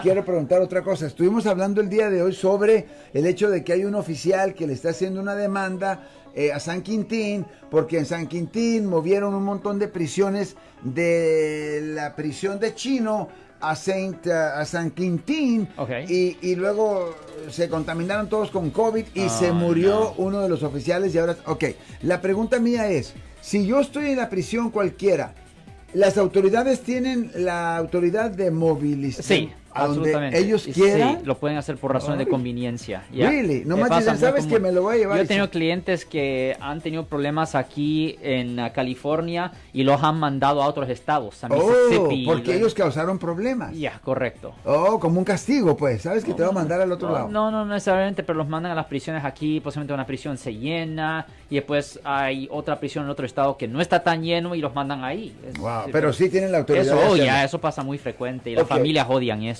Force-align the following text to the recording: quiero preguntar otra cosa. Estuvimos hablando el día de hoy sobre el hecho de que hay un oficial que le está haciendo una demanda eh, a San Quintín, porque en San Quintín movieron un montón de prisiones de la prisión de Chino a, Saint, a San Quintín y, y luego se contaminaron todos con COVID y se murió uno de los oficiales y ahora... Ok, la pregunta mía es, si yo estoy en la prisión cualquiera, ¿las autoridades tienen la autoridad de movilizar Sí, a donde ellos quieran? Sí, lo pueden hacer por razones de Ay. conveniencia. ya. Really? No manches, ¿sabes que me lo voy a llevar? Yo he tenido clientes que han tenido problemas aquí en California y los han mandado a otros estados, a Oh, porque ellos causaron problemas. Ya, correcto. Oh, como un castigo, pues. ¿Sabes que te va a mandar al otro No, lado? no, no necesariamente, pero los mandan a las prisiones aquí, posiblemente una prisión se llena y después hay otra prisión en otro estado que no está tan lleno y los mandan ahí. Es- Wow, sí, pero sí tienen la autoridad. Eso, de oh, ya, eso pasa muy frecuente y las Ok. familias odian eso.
quiero 0.02 0.24
preguntar 0.24 0.60
otra 0.60 0.82
cosa. 0.82 1.06
Estuvimos 1.06 1.46
hablando 1.46 1.80
el 1.80 1.88
día 1.88 2.10
de 2.10 2.22
hoy 2.22 2.34
sobre 2.34 2.86
el 3.12 3.26
hecho 3.26 3.50
de 3.50 3.64
que 3.64 3.72
hay 3.72 3.84
un 3.84 3.94
oficial 3.94 4.54
que 4.54 4.66
le 4.66 4.72
está 4.72 4.90
haciendo 4.90 5.20
una 5.20 5.34
demanda 5.34 6.08
eh, 6.34 6.52
a 6.52 6.60
San 6.60 6.82
Quintín, 6.82 7.44
porque 7.70 7.98
en 7.98 8.06
San 8.06 8.26
Quintín 8.26 8.86
movieron 8.86 9.34
un 9.34 9.44
montón 9.44 9.78
de 9.78 9.88
prisiones 9.88 10.56
de 10.82 11.80
la 11.94 12.14
prisión 12.14 12.60
de 12.60 12.74
Chino 12.74 13.28
a, 13.60 13.76
Saint, 13.76 14.26
a 14.26 14.64
San 14.64 14.90
Quintín 14.90 15.68
y, 16.08 16.36
y 16.40 16.54
luego 16.54 17.14
se 17.50 17.68
contaminaron 17.68 18.28
todos 18.28 18.50
con 18.50 18.70
COVID 18.70 19.04
y 19.14 19.28
se 19.28 19.52
murió 19.52 20.14
uno 20.16 20.40
de 20.40 20.48
los 20.48 20.62
oficiales 20.62 21.14
y 21.14 21.18
ahora... 21.18 21.36
Ok, 21.46 21.64
la 22.02 22.20
pregunta 22.20 22.58
mía 22.58 22.88
es, 22.88 23.14
si 23.40 23.66
yo 23.66 23.80
estoy 23.80 24.10
en 24.10 24.16
la 24.16 24.28
prisión 24.28 24.70
cualquiera, 24.70 25.34
¿las 25.92 26.16
autoridades 26.16 26.80
tienen 26.80 27.30
la 27.34 27.76
autoridad 27.76 28.30
de 28.30 28.50
movilizar 28.50 29.24
Sí, 29.24 29.50
a 29.72 29.86
donde 29.86 30.38
ellos 30.38 30.64
quieran? 30.72 31.18
Sí, 31.20 31.26
lo 31.26 31.38
pueden 31.38 31.56
hacer 31.58 31.76
por 31.76 31.92
razones 31.92 32.18
de 32.18 32.24
Ay. 32.24 32.30
conveniencia. 32.30 33.02
ya. 33.12 33.28
Really? 33.30 33.62
No 33.64 33.76
manches, 33.76 34.18
¿sabes 34.18 34.46
que 34.46 34.58
me 34.58 34.72
lo 34.72 34.82
voy 34.82 34.96
a 34.96 34.98
llevar? 34.98 35.16
Yo 35.18 35.22
he 35.24 35.26
tenido 35.26 35.50
clientes 35.50 36.04
que 36.04 36.56
han 36.60 36.80
tenido 36.80 37.04
problemas 37.06 37.54
aquí 37.54 38.16
en 38.22 38.56
California 38.74 39.52
y 39.72 39.82
los 39.84 40.02
han 40.02 40.18
mandado 40.18 40.62
a 40.62 40.66
otros 40.66 40.88
estados, 40.88 41.42
a 41.44 41.48
Oh, 41.50 42.08
porque 42.26 42.56
ellos 42.56 42.74
causaron 42.74 43.18
problemas. 43.18 43.76
Ya, 43.76 43.98
correcto. 44.02 44.54
Oh, 44.64 44.98
como 44.98 45.18
un 45.18 45.24
castigo, 45.24 45.76
pues. 45.76 46.02
¿Sabes 46.02 46.24
que 46.24 46.34
te 46.34 46.42
va 46.42 46.48
a 46.48 46.52
mandar 46.52 46.80
al 46.80 46.90
otro 46.92 47.08
No, 47.08 47.14
lado? 47.14 47.28
no, 47.28 47.50
no 47.50 47.64
necesariamente, 47.66 48.22
pero 48.22 48.38
los 48.38 48.48
mandan 48.48 48.72
a 48.72 48.74
las 48.74 48.86
prisiones 48.86 49.24
aquí, 49.24 49.60
posiblemente 49.60 49.94
una 49.94 50.06
prisión 50.06 50.36
se 50.38 50.54
llena 50.54 51.26
y 51.48 51.56
después 51.56 52.00
hay 52.04 52.48
otra 52.50 52.78
prisión 52.80 53.04
en 53.04 53.10
otro 53.10 53.26
estado 53.26 53.56
que 53.56 53.68
no 53.68 53.80
está 53.80 54.02
tan 54.02 54.22
lleno 54.22 54.54
y 54.54 54.60
los 54.60 54.74
mandan 54.74 55.04
ahí. 55.04 55.34
Es- 55.46 55.58
Wow, 55.60 55.82
sí, 55.86 55.90
pero 55.92 56.12
sí 56.12 56.28
tienen 56.30 56.52
la 56.52 56.58
autoridad. 56.58 56.86
Eso, 56.86 56.96
de 56.96 57.06
oh, 57.06 57.16
ya, 57.16 57.44
eso 57.44 57.60
pasa 57.60 57.82
muy 57.82 57.98
frecuente 57.98 58.50
y 58.50 58.54
las 58.54 58.64
Ok. 58.64 58.68
familias 58.70 59.06
odian 59.10 59.42
eso. 59.42 59.59